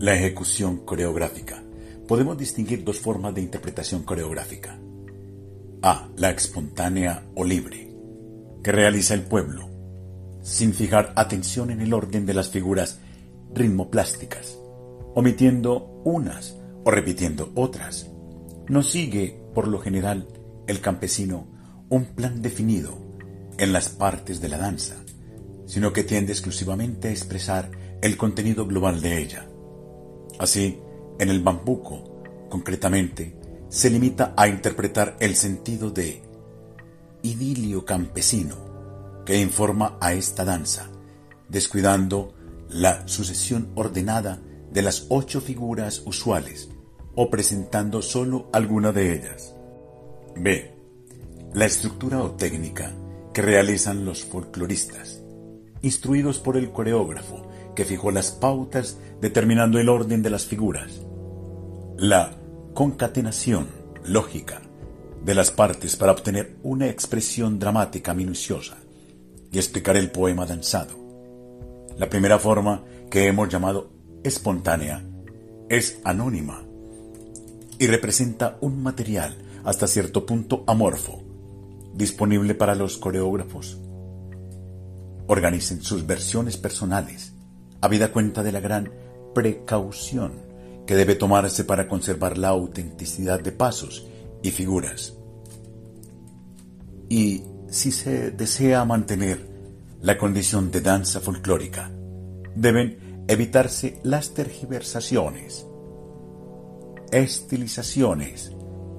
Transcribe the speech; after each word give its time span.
La 0.00 0.14
ejecución 0.14 0.78
coreográfica. 0.78 1.62
Podemos 2.08 2.38
distinguir 2.38 2.84
dos 2.84 2.98
formas 2.98 3.34
de 3.34 3.42
interpretación 3.42 4.02
coreográfica. 4.02 4.80
A. 5.82 6.08
La 6.16 6.30
espontánea 6.30 7.26
o 7.34 7.44
libre, 7.44 7.94
que 8.64 8.72
realiza 8.72 9.12
el 9.12 9.20
pueblo, 9.20 9.68
sin 10.40 10.72
fijar 10.72 11.12
atención 11.16 11.70
en 11.70 11.82
el 11.82 11.92
orden 11.92 12.24
de 12.24 12.32
las 12.32 12.48
figuras 12.48 12.98
ritmoplásticas, 13.52 14.58
omitiendo 15.14 16.00
unas 16.06 16.56
o 16.82 16.90
repitiendo 16.90 17.52
otras. 17.54 18.10
No 18.68 18.82
sigue, 18.82 19.38
por 19.54 19.68
lo 19.68 19.80
general, 19.80 20.28
el 20.66 20.80
campesino 20.80 21.46
un 21.90 22.06
plan 22.06 22.40
definido 22.40 22.96
en 23.58 23.74
las 23.74 23.90
partes 23.90 24.40
de 24.40 24.48
la 24.48 24.56
danza, 24.56 24.96
sino 25.66 25.92
que 25.92 26.04
tiende 26.04 26.32
exclusivamente 26.32 27.08
a 27.08 27.10
expresar 27.10 27.70
el 28.00 28.16
contenido 28.16 28.66
global 28.66 29.02
de 29.02 29.20
ella. 29.20 29.46
Así, 30.40 30.80
en 31.18 31.28
el 31.28 31.42
bambuco, 31.42 32.22
concretamente, 32.48 33.36
se 33.68 33.90
limita 33.90 34.32
a 34.38 34.48
interpretar 34.48 35.18
el 35.20 35.36
sentido 35.36 35.90
de 35.90 36.22
idilio 37.22 37.84
campesino 37.84 38.56
que 39.26 39.38
informa 39.38 39.98
a 40.00 40.14
esta 40.14 40.46
danza, 40.46 40.88
descuidando 41.50 42.32
la 42.70 43.06
sucesión 43.06 43.70
ordenada 43.74 44.40
de 44.72 44.80
las 44.80 45.04
ocho 45.10 45.42
figuras 45.42 46.02
usuales 46.06 46.70
o 47.14 47.28
presentando 47.28 48.00
solo 48.00 48.48
alguna 48.54 48.92
de 48.92 49.12
ellas. 49.12 49.54
B. 50.36 50.74
La 51.52 51.66
estructura 51.66 52.22
o 52.22 52.30
técnica 52.30 52.94
que 53.34 53.42
realizan 53.42 54.06
los 54.06 54.24
folcloristas, 54.24 55.20
instruidos 55.82 56.38
por 56.38 56.56
el 56.56 56.70
coreógrafo 56.70 57.48
que 57.74 57.84
fijó 57.84 58.10
las 58.10 58.32
pautas 58.32 58.98
determinando 59.20 59.78
el 59.78 59.88
orden 59.88 60.22
de 60.22 60.30
las 60.30 60.46
figuras. 60.46 61.00
La 61.96 62.36
concatenación 62.74 63.68
lógica 64.04 64.62
de 65.24 65.34
las 65.34 65.50
partes 65.50 65.96
para 65.96 66.12
obtener 66.12 66.56
una 66.62 66.88
expresión 66.88 67.58
dramática 67.58 68.14
minuciosa 68.14 68.78
y 69.52 69.58
explicar 69.58 69.96
el 69.96 70.10
poema 70.10 70.46
danzado. 70.46 70.98
La 71.98 72.08
primera 72.08 72.38
forma 72.38 72.84
que 73.10 73.26
hemos 73.26 73.48
llamado 73.48 73.90
espontánea 74.22 75.04
es 75.68 76.00
anónima 76.04 76.64
y 77.78 77.86
representa 77.86 78.58
un 78.60 78.82
material 78.82 79.36
hasta 79.64 79.86
cierto 79.86 80.24
punto 80.26 80.64
amorfo, 80.66 81.22
disponible 81.94 82.54
para 82.54 82.74
los 82.74 82.96
coreógrafos. 82.98 83.80
Organicen 85.30 85.80
sus 85.80 86.08
versiones 86.08 86.56
personales 86.56 87.34
habida 87.80 88.10
cuenta 88.10 88.42
de 88.42 88.50
la 88.50 88.58
gran 88.58 88.90
precaución 89.32 90.32
que 90.88 90.96
debe 90.96 91.14
tomarse 91.14 91.62
para 91.62 91.86
conservar 91.86 92.36
la 92.36 92.48
autenticidad 92.48 93.38
de 93.38 93.52
pasos 93.52 94.08
y 94.42 94.50
figuras. 94.50 95.14
Y 97.08 97.44
si 97.68 97.92
se 97.92 98.32
desea 98.32 98.84
mantener 98.84 99.46
la 100.00 100.18
condición 100.18 100.72
de 100.72 100.80
danza 100.80 101.20
folclórica, 101.20 101.92
deben 102.56 103.24
evitarse 103.28 104.00
las 104.02 104.34
tergiversaciones, 104.34 105.64
estilizaciones 107.12 108.50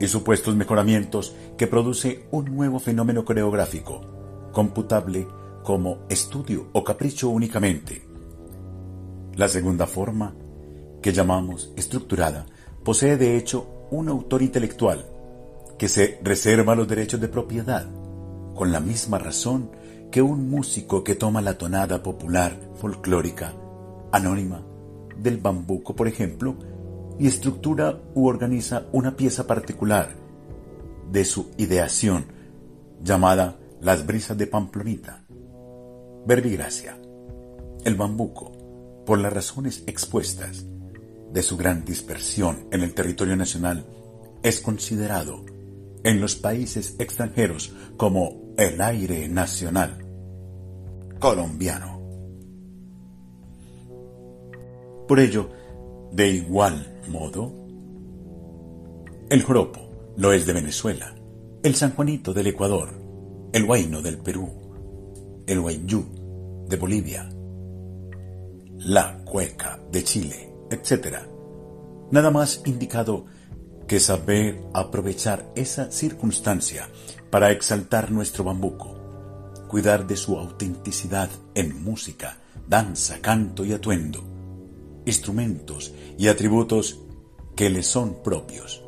y 0.00 0.08
supuestos 0.08 0.56
mejoramientos 0.56 1.36
que 1.56 1.68
produce 1.68 2.26
un 2.32 2.46
nuevo 2.46 2.80
fenómeno 2.80 3.24
coreográfico, 3.24 4.50
computable 4.50 5.28
como 5.66 6.06
estudio 6.08 6.68
o 6.74 6.84
capricho 6.84 7.28
únicamente, 7.28 8.06
la 9.34 9.48
segunda 9.48 9.88
forma, 9.88 10.32
que 11.02 11.12
llamamos 11.12 11.72
estructurada, 11.74 12.46
posee 12.84 13.16
de 13.16 13.36
hecho 13.36 13.88
un 13.90 14.08
autor 14.08 14.42
intelectual 14.42 15.04
que 15.76 15.88
se 15.88 16.20
reserva 16.22 16.76
los 16.76 16.86
derechos 16.86 17.20
de 17.20 17.26
propiedad, 17.26 17.84
con 18.54 18.70
la 18.70 18.78
misma 18.78 19.18
razón 19.18 19.72
que 20.12 20.22
un 20.22 20.48
músico 20.48 21.02
que 21.02 21.16
toma 21.16 21.40
la 21.40 21.58
tonada 21.58 22.00
popular, 22.00 22.56
folclórica, 22.76 23.52
anónima, 24.12 24.64
del 25.16 25.38
bambuco, 25.38 25.96
por 25.96 26.06
ejemplo, 26.06 26.54
y 27.18 27.26
estructura 27.26 28.00
u 28.14 28.28
organiza 28.28 28.86
una 28.92 29.16
pieza 29.16 29.48
particular 29.48 30.14
de 31.10 31.24
su 31.24 31.50
ideación, 31.56 32.26
llamada 33.02 33.58
Las 33.80 34.06
brisas 34.06 34.38
de 34.38 34.46
Pamplonita. 34.46 35.25
Verbigracia. 36.26 36.98
El 37.84 37.94
bambuco 37.94 38.52
por 39.06 39.20
las 39.20 39.32
razones 39.32 39.84
expuestas 39.86 40.66
de 41.32 41.42
su 41.42 41.56
gran 41.56 41.84
dispersión 41.84 42.66
en 42.72 42.82
el 42.82 42.94
territorio 42.94 43.36
nacional, 43.36 43.84
es 44.42 44.60
considerado 44.60 45.44
en 46.02 46.20
los 46.20 46.34
países 46.36 46.96
extranjeros 46.98 47.72
como 47.96 48.54
el 48.56 48.80
aire 48.80 49.28
nacional 49.28 49.98
colombiano. 51.18 52.00
Por 55.06 55.20
ello, 55.20 55.50
de 56.12 56.28
igual 56.28 57.00
modo, 57.08 57.52
el 59.30 59.42
joropo 59.42 60.14
lo 60.16 60.32
es 60.32 60.46
de 60.46 60.52
Venezuela, 60.52 61.14
el 61.62 61.74
San 61.74 61.94
Juanito 61.94 62.32
del 62.32 62.48
Ecuador, 62.48 62.90
el 63.52 63.64
huayno 63.64 64.02
del 64.02 64.18
Perú, 64.18 64.48
el 65.46 65.60
huayú 65.60 66.15
de 66.68 66.76
Bolivia, 66.76 67.28
la 68.78 69.18
cueca 69.24 69.80
de 69.90 70.04
Chile, 70.04 70.52
etc. 70.70 71.18
Nada 72.10 72.30
más 72.30 72.62
indicado 72.66 73.26
que 73.86 74.00
saber 74.00 74.62
aprovechar 74.74 75.50
esa 75.54 75.90
circunstancia 75.90 76.88
para 77.30 77.50
exaltar 77.50 78.10
nuestro 78.10 78.44
bambuco, 78.44 78.96
cuidar 79.68 80.06
de 80.06 80.16
su 80.16 80.36
autenticidad 80.36 81.30
en 81.54 81.82
música, 81.82 82.38
danza, 82.68 83.20
canto 83.20 83.64
y 83.64 83.72
atuendo, 83.72 84.24
instrumentos 85.04 85.94
y 86.18 86.28
atributos 86.28 87.00
que 87.54 87.70
le 87.70 87.82
son 87.82 88.22
propios, 88.22 88.82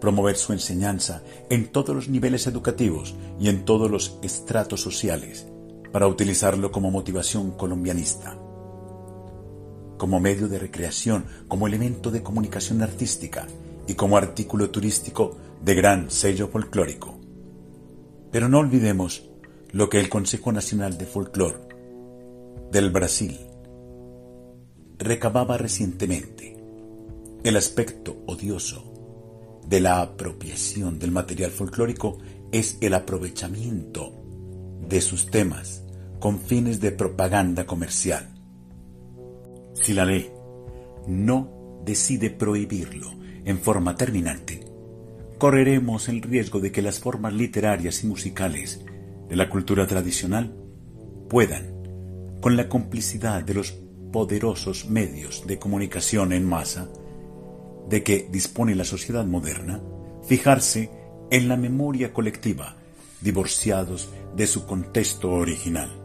promover 0.00 0.36
su 0.36 0.52
enseñanza 0.52 1.22
en 1.48 1.70
todos 1.70 1.94
los 1.94 2.08
niveles 2.08 2.46
educativos 2.46 3.14
y 3.38 3.48
en 3.48 3.64
todos 3.64 3.90
los 3.90 4.18
estratos 4.22 4.80
sociales, 4.80 5.46
para 5.92 6.06
utilizarlo 6.06 6.72
como 6.72 6.90
motivación 6.90 7.52
colombianista 7.52 8.36
como 10.02 10.18
medio 10.18 10.48
de 10.48 10.58
recreación, 10.58 11.26
como 11.46 11.68
elemento 11.68 12.10
de 12.10 12.24
comunicación 12.24 12.82
artística 12.82 13.46
y 13.86 13.94
como 13.94 14.16
artículo 14.16 14.68
turístico 14.68 15.36
de 15.64 15.76
gran 15.76 16.10
sello 16.10 16.48
folclórico. 16.48 17.20
Pero 18.32 18.48
no 18.48 18.58
olvidemos 18.58 19.30
lo 19.70 19.88
que 19.88 20.00
el 20.00 20.08
Consejo 20.08 20.50
Nacional 20.50 20.98
de 20.98 21.06
Folclore 21.06 21.68
del 22.72 22.90
Brasil 22.90 23.38
recababa 24.98 25.56
recientemente, 25.56 26.56
el 27.44 27.56
aspecto 27.56 28.24
odioso 28.26 29.60
de 29.68 29.78
la 29.78 30.00
apropiación 30.00 30.98
del 30.98 31.12
material 31.12 31.52
folclórico 31.52 32.18
es 32.50 32.76
el 32.80 32.94
aprovechamiento 32.94 34.21
de 34.92 35.00
sus 35.00 35.30
temas 35.30 35.82
con 36.20 36.38
fines 36.38 36.78
de 36.78 36.92
propaganda 36.92 37.64
comercial. 37.64 38.28
Si 39.72 39.94
la 39.94 40.04
ley 40.04 40.30
no 41.06 41.80
decide 41.82 42.28
prohibirlo 42.28 43.10
en 43.46 43.58
forma 43.58 43.96
terminante, 43.96 44.66
correremos 45.38 46.10
el 46.10 46.20
riesgo 46.20 46.60
de 46.60 46.70
que 46.72 46.82
las 46.82 47.00
formas 47.00 47.32
literarias 47.32 48.04
y 48.04 48.06
musicales 48.06 48.84
de 49.30 49.34
la 49.34 49.48
cultura 49.48 49.86
tradicional 49.86 50.54
puedan, 51.30 52.38
con 52.42 52.58
la 52.58 52.68
complicidad 52.68 53.42
de 53.42 53.54
los 53.54 53.72
poderosos 54.12 54.90
medios 54.90 55.46
de 55.46 55.58
comunicación 55.58 56.34
en 56.34 56.46
masa 56.46 56.90
de 57.88 58.02
que 58.02 58.28
dispone 58.30 58.74
la 58.74 58.84
sociedad 58.84 59.24
moderna, 59.24 59.80
fijarse 60.28 60.90
en 61.30 61.48
la 61.48 61.56
memoria 61.56 62.12
colectiva, 62.12 62.76
divorciados 63.22 64.10
de 64.34 64.46
su 64.46 64.66
contexto 64.66 65.30
original. 65.30 66.01